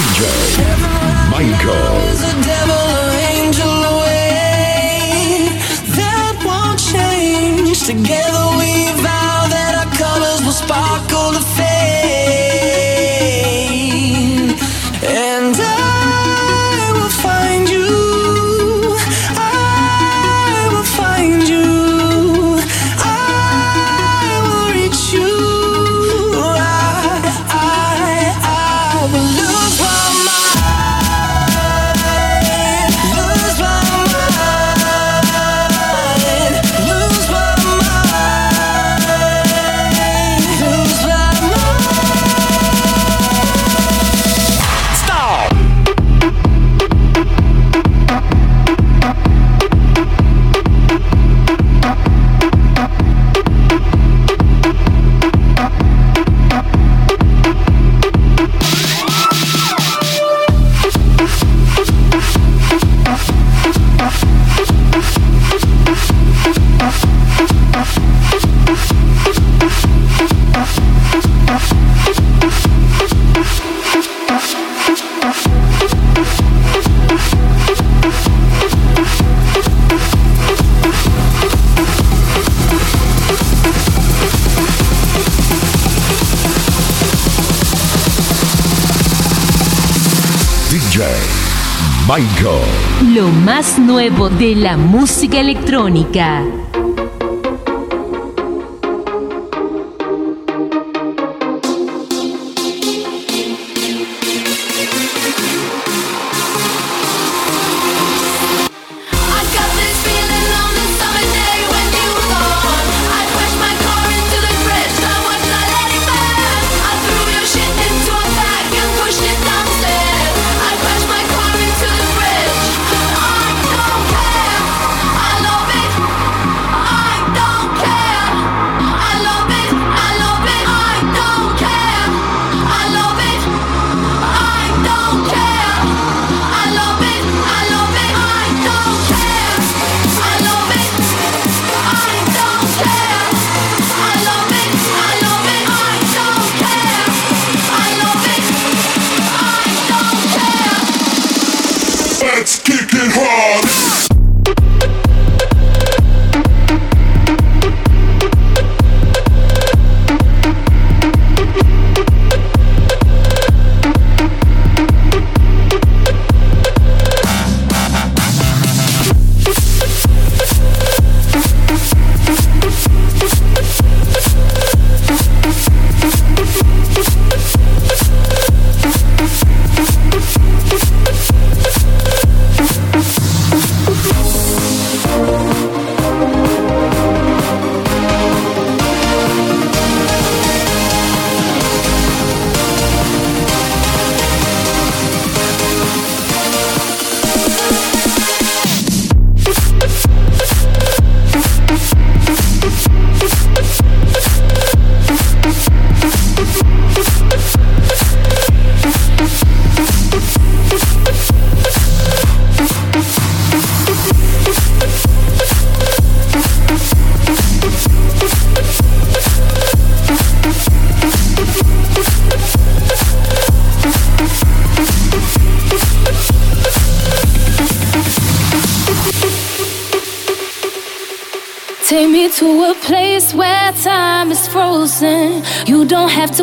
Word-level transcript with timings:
DJ 0.00 0.24
Michael. 1.30 2.00
together 7.86 8.29
Lo 93.14 93.28
más 93.28 93.78
nuevo 93.78 94.28
de 94.28 94.54
la 94.54 94.76
música 94.76 95.40
electrónica. 95.40 96.42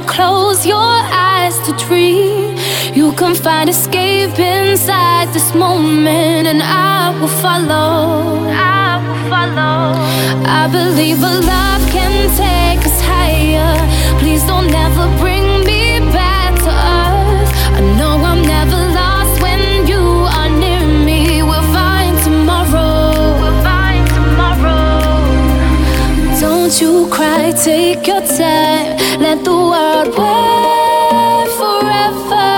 Close 0.00 0.66
your 0.66 0.96
eyes 1.30 1.56
to 1.66 1.72
dream. 1.86 2.56
You 2.94 3.12
can 3.12 3.36
find 3.36 3.70
escape 3.70 4.36
inside 4.40 5.32
this 5.32 5.54
moment, 5.54 6.48
and 6.48 6.60
I 6.64 7.16
will 7.20 7.34
follow. 7.44 8.42
I 8.50 8.98
will 9.04 9.22
follow. 9.30 9.94
I 10.60 10.66
believe 10.78 11.18
a 11.22 11.34
love 11.52 11.82
can 11.94 12.25
you 26.80 27.08
cry, 27.08 27.52
take 27.52 28.06
your 28.06 28.20
time. 28.20 28.98
Let 29.20 29.44
the 29.44 29.52
world 29.52 30.08
wait 30.18 31.48
forever. 31.60 32.48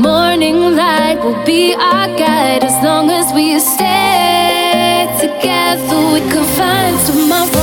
Morning 0.00 0.76
light 0.76 1.18
will 1.22 1.44
be 1.44 1.74
our 1.74 2.08
guide 2.16 2.64
as 2.64 2.82
long 2.82 3.10
as 3.10 3.32
we 3.34 3.58
stay 3.58 5.06
together. 5.20 5.98
We 6.12 6.20
can 6.30 6.44
find 6.56 6.96
tomorrow. 7.06 7.57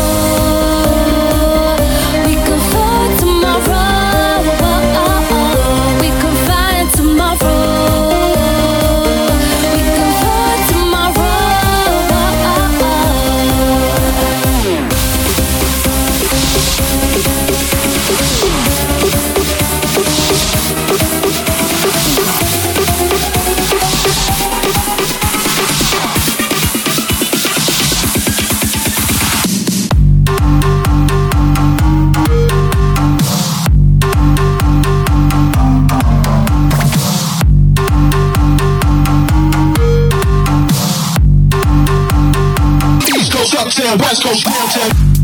downtown, 43.76 43.98
West 44.00 44.24
Coast, 44.24 44.46
downtown. 44.46 45.15